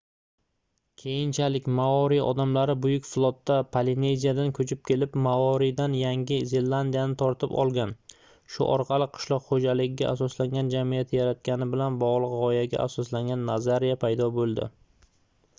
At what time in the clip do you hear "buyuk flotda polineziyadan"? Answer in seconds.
2.85-4.49